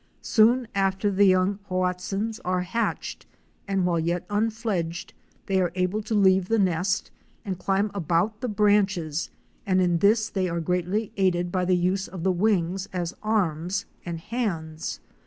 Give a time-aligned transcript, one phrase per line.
[0.23, 3.27] Soon after the young Hoatzins are hatched
[3.67, 5.13] and while yet unfledged
[5.45, 7.11] they are able to leave the nest
[7.45, 9.29] and climb about the branches,
[9.63, 13.85] and in this they are greatly aided by the use of the wings as arms
[14.03, 15.01] and hands.